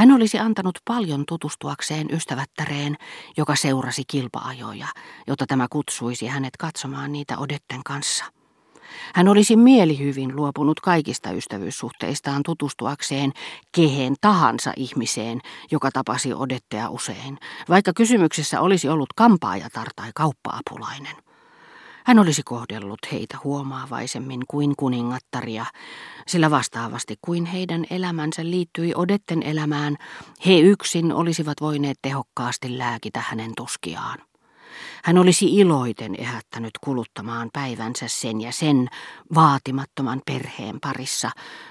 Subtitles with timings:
[0.00, 2.96] Hän olisi antanut paljon tutustuakseen ystävättäreen,
[3.36, 4.86] joka seurasi kilpaajoja,
[5.26, 8.24] jotta tämä kutsuisi hänet katsomaan niitä Odetten kanssa.
[9.14, 13.32] Hän olisi mielihyvin luopunut kaikista ystävyyssuhteistaan tutustuakseen
[13.72, 15.40] kehen tahansa ihmiseen,
[15.70, 17.38] joka tapasi Odettea usein,
[17.68, 21.29] vaikka kysymyksessä olisi ollut kampaajatar tai kauppaapulainen.
[22.04, 25.66] Hän olisi kohdellut heitä huomaavaisemmin kuin kuningattaria,
[26.26, 29.96] sillä vastaavasti kuin heidän elämänsä liittyi Odetten elämään,
[30.46, 34.18] he yksin olisivat voineet tehokkaasti lääkitä hänen tuskiaan.
[35.04, 38.88] Hän olisi iloiten ehättänyt kuluttamaan päivänsä sen ja sen
[39.34, 41.30] vaatimattoman perheen parissa,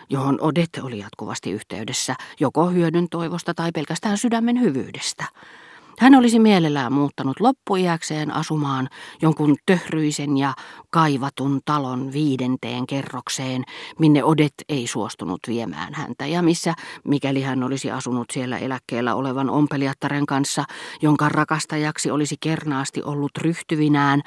[0.09, 5.25] johon Odette oli jatkuvasti yhteydessä, joko hyödyn toivosta tai pelkästään sydämen hyvyydestä.
[5.99, 8.89] Hän olisi mielellään muuttanut loppuiäkseen asumaan
[9.21, 10.53] jonkun töhryisen ja
[10.89, 13.63] kaivatun talon viidenteen kerrokseen,
[13.99, 19.49] minne Odet ei suostunut viemään häntä, ja missä, mikäli hän olisi asunut siellä eläkkeellä olevan
[19.49, 20.63] ompelijattaren kanssa,
[21.01, 24.21] jonka rakastajaksi olisi kernaasti ollut ryhtyvinään,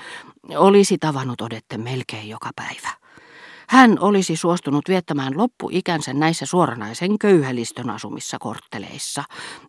[0.57, 3.02] olisi tavannut Odette melkein joka päivä.
[3.73, 9.25] Hän olisi suostunut viettämään loppuikänsä näissä suoranaisen köyhälistön asumissa kortteleissa,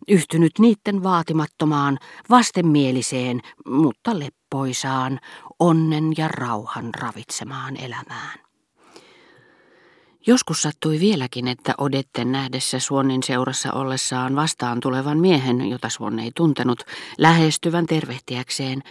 [0.08, 1.98] yhtynyt niiden vaatimattomaan,
[2.30, 5.20] vastenmieliseen, mutta leppoisaan,
[5.58, 8.38] onnen ja rauhan ravitsemaan elämään.
[10.26, 16.30] Joskus sattui vieläkin, että Odetten nähdessä Suonnin seurassa ollessaan vastaan tulevan miehen, jota Suon ei
[16.36, 16.82] tuntenut,
[17.18, 18.82] lähestyvän tervehtiäkseen,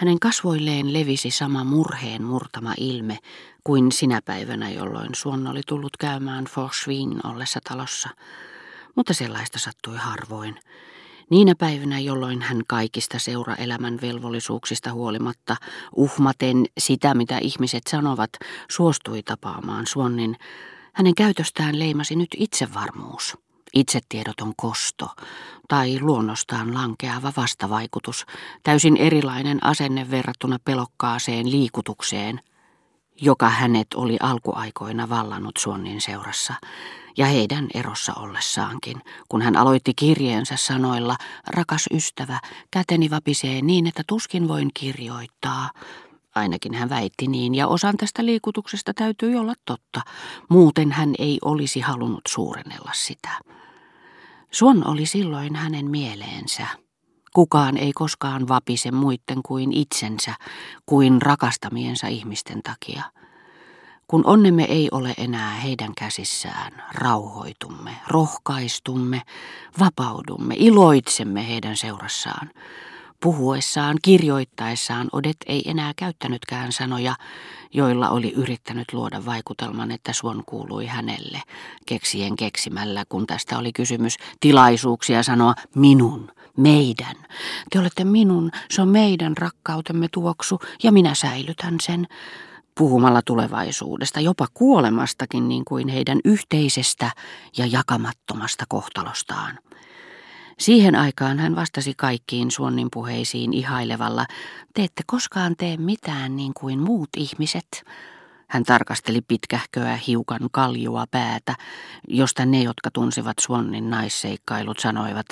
[0.00, 3.18] hänen kasvoilleen levisi sama murheen murtama ilme
[3.64, 8.08] kuin sinä päivänä, jolloin Suon oli tullut käymään Forsvin ollessa talossa.
[8.96, 10.60] Mutta sellaista sattui harvoin.
[11.30, 15.56] Niinä päivinä, jolloin hän kaikista seuraelämän velvollisuuksista huolimatta,
[15.96, 18.30] uhmaten sitä, mitä ihmiset sanovat,
[18.70, 20.36] suostui tapaamaan Suonnin,
[20.92, 23.36] hänen käytöstään leimasi nyt itsevarmuus.
[23.74, 25.08] Itsetiedoton kosto
[25.68, 28.26] tai luonnostaan lankeava vastavaikutus,
[28.62, 32.40] täysin erilainen asenne verrattuna pelokkaaseen liikutukseen,
[33.20, 36.54] joka hänet oli alkuaikoina vallannut Suonnin seurassa,
[37.16, 41.16] ja heidän erossa ollessaankin, kun hän aloitti kirjeensä sanoilla,
[41.46, 45.70] rakas ystävä, käteni vapisee niin, että tuskin voin kirjoittaa.
[46.34, 50.00] Ainakin hän väitti niin, ja osan tästä liikutuksesta täytyy olla totta,
[50.48, 53.28] muuten hän ei olisi halunnut suurennella sitä.
[54.50, 56.66] Suon oli silloin hänen mieleensä.
[57.34, 60.34] Kukaan ei koskaan vapise muitten kuin itsensä,
[60.86, 63.02] kuin rakastamiensa ihmisten takia.
[64.06, 69.22] Kun onnemme ei ole enää heidän käsissään, rauhoitumme, rohkaistumme,
[69.78, 72.50] vapaudumme, iloitsemme heidän seurassaan.
[73.22, 77.14] Puhuessaan, kirjoittaessaan Odet ei enää käyttänytkään sanoja,
[77.72, 81.42] joilla oli yrittänyt luoda vaikutelman, että suon kuului hänelle,
[81.86, 87.16] keksien keksimällä, kun tästä oli kysymys, tilaisuuksia sanoa minun, meidän.
[87.70, 92.06] Te olette minun, se on meidän rakkautemme tuoksu ja minä säilytän sen.
[92.74, 97.10] Puhumalla tulevaisuudesta, jopa kuolemastakin niin kuin heidän yhteisestä
[97.56, 99.58] ja jakamattomasta kohtalostaan.
[100.60, 104.26] Siihen aikaan hän vastasi kaikkiin Suonnin puheisiin ihailevalla,
[104.74, 107.84] te ette koskaan tee mitään niin kuin muut ihmiset.
[108.48, 111.54] Hän tarkasteli pitkähköä hiukan kaljua päätä,
[112.08, 115.26] josta ne, jotka tunsivat Suonnin naisseikkailut, sanoivat,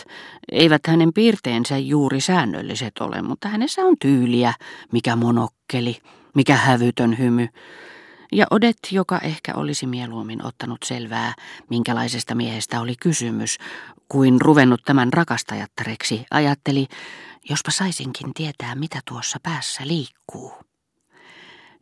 [0.52, 4.54] eivät hänen piirteensä juuri säännölliset ole, mutta hänessä on tyyliä,
[4.92, 5.96] mikä monokkeli,
[6.34, 7.48] mikä hävytön hymy.
[8.32, 11.34] Ja Odet, joka ehkä olisi mieluummin ottanut selvää,
[11.70, 13.58] minkälaisesta miehestä oli kysymys,
[14.08, 16.86] kuin ruvennut tämän rakastajattareksi, ajatteli,
[17.50, 20.52] jospa saisinkin tietää, mitä tuossa päässä liikkuu.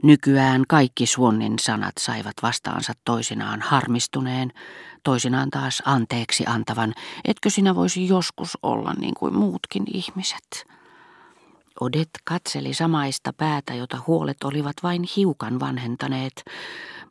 [0.02, 4.52] Nykyään kaikki Suonnin sanat saivat vastaansa toisinaan harmistuneen,
[5.04, 10.66] toisinaan taas anteeksi antavan, etkö sinä voisi joskus olla niin kuin muutkin ihmiset.
[11.80, 16.44] Odet katseli samaista päätä, jota huolet olivat vain hiukan vanhentaneet,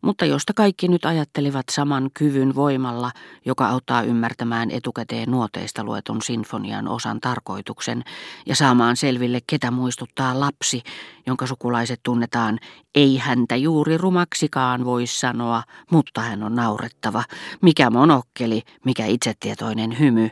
[0.02, 3.12] mutta josta kaikki nyt ajattelivat saman kyvyn voimalla,
[3.46, 8.04] joka auttaa ymmärtämään etukäteen nuoteista luetun sinfonian osan tarkoituksen
[8.46, 10.84] ja saamaan selville, ketä muistuttaa lapsi,
[11.26, 12.60] jonka sukulaiset tunnetaan.
[12.96, 17.24] Ei häntä juuri rumaksikaan voi sanoa, mutta hän on naurettava.
[17.62, 20.30] Mikä monokkeli, mikä itsetietoinen hymy.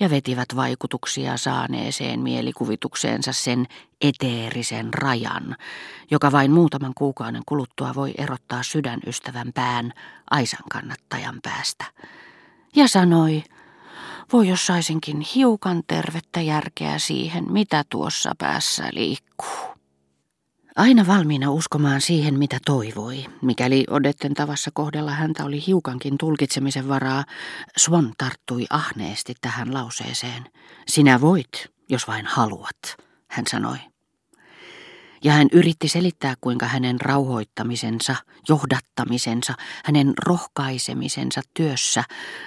[0.00, 3.66] Ja vetivät vaikutuksia saaneeseen mielikuvitukseensa sen
[4.00, 5.56] eteerisen rajan,
[6.10, 9.92] joka vain muutaman kuukauden kuluttua voi erottaa sydänystävän pään
[10.30, 11.84] Aisan kannattajan päästä.
[12.76, 13.42] Ja sanoi,
[14.32, 19.71] voi jos saisinkin hiukan tervettä järkeä siihen, mitä tuossa päässä liikkuu.
[20.76, 23.24] Aina valmiina uskomaan siihen, mitä toivoi.
[23.42, 27.24] Mikäli Odetten tavassa kohdella häntä oli hiukankin tulkitsemisen varaa,
[27.76, 30.44] Swan tarttui ahneesti tähän lauseeseen.
[30.88, 32.96] Sinä voit, jos vain haluat,
[33.30, 33.76] hän sanoi.
[35.24, 38.16] Ja hän yritti selittää, kuinka hänen rauhoittamisensa,
[38.48, 39.54] johdattamisensa,
[39.84, 42.04] hänen rohkaisemisensa työssä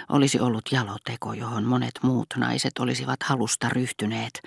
[0.09, 4.41] olisi ollut jaloteko, johon monet muut naiset olisivat halusta ryhtyneet,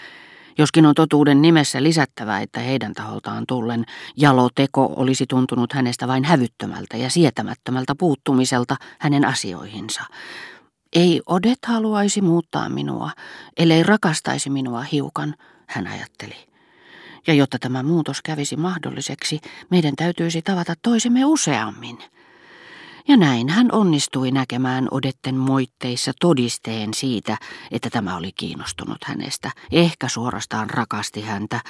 [0.59, 3.85] Joskin on totuuden nimessä lisättävä, että heidän taholtaan tullen
[4.17, 10.03] jaloteko olisi tuntunut hänestä vain hävyttömältä ja sietämättömältä puuttumiselta hänen asioihinsa.
[10.93, 13.11] Ei Odet haluaisi muuttaa minua,
[13.57, 15.35] ellei rakastaisi minua hiukan,
[15.67, 16.49] hän ajatteli.
[17.27, 19.41] Ja jotta tämä muutos kävisi mahdolliseksi,
[19.71, 21.99] meidän täytyisi tavata toisemme useammin.
[23.09, 27.37] Ja näin hän onnistui näkemään Odetten moitteissa todisteen siitä,
[27.71, 31.61] että tämä oli kiinnostunut hänestä, ehkä suorastaan rakasti häntä,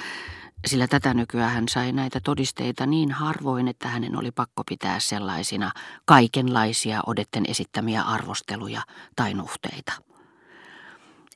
[0.67, 5.71] sillä tätä nykyään hän sai näitä todisteita niin harvoin, että hänen oli pakko pitää sellaisina
[6.05, 8.81] kaikenlaisia Odetten esittämiä arvosteluja
[9.15, 9.93] tai nuhteita.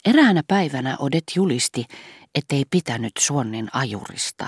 [0.06, 1.86] Eräänä päivänä Odet julisti,
[2.36, 4.48] ettei pitänyt Suonnin ajurista,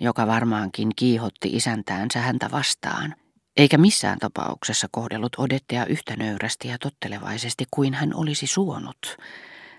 [0.00, 3.14] joka varmaankin kiihotti isäntäänsä häntä vastaan–
[3.60, 9.16] eikä missään tapauksessa kohdellut Odettea yhtä nöyrästi ja tottelevaisesti kuin hän olisi suonut.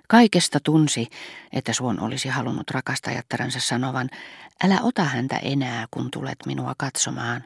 [0.07, 1.07] Kaikesta tunsi,
[1.53, 4.09] että suon olisi halunnut rakastajattaransa sanovan,
[4.63, 7.43] älä ota häntä enää, kun tulet minua katsomaan,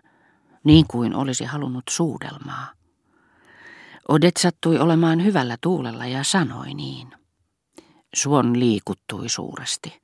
[0.64, 2.72] niin kuin olisi halunnut suudelmaa.
[4.08, 7.08] Odet sattui olemaan hyvällä tuulella ja sanoi niin.
[8.16, 10.00] Suon liikuttui suuresti.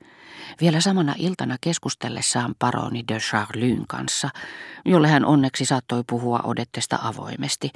[0.60, 4.30] Vielä samana iltana keskustellessaan paroni de Charlyn kanssa,
[4.84, 7.70] jolle hän onneksi saattoi puhua Odettesta avoimesti,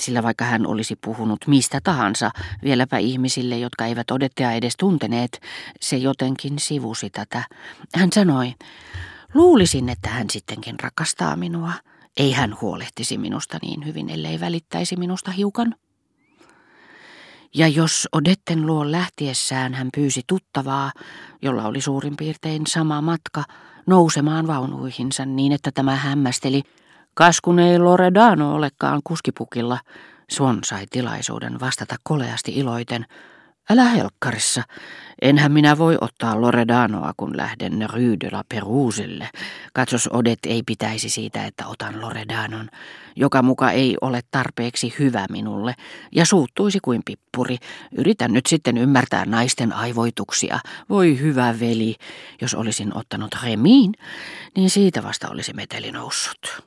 [0.00, 2.30] sillä vaikka hän olisi puhunut mistä tahansa,
[2.64, 5.40] vieläpä ihmisille, jotka eivät Odettea edes tunteneet,
[5.80, 7.44] se jotenkin sivusi tätä.
[7.94, 8.54] Hän sanoi,
[9.34, 11.72] luulisin, että hän sittenkin rakastaa minua.
[12.16, 15.74] Ei hän huolehtisi minusta niin hyvin, ellei välittäisi minusta hiukan.
[17.54, 20.92] Ja jos Odetten luo lähtiessään hän pyysi tuttavaa,
[21.42, 23.44] jolla oli suurin piirtein sama matka,
[23.86, 26.62] nousemaan vaunuihinsa niin, että tämä hämmästeli,
[27.14, 29.78] kas kun ei Loredano olekaan kuskipukilla,
[30.30, 33.06] Swan sai tilaisuuden vastata koleasti iloiten,
[33.70, 34.62] Älä helkkarissa.
[35.22, 39.28] Enhän minä voi ottaa Loredanoa, kun lähden Ryydellä Peruusille.
[39.72, 42.68] Katsos, Odet ei pitäisi siitä, että otan Loredanon,
[43.16, 45.74] joka muka ei ole tarpeeksi hyvä minulle,
[46.12, 47.56] ja suuttuisi kuin pippuri.
[47.98, 50.58] Yritän nyt sitten ymmärtää naisten aivoituksia.
[50.88, 51.96] Voi hyvä veli,
[52.40, 53.92] jos olisin ottanut Remiin,
[54.56, 56.62] niin siitä vasta olisi meteli noussut.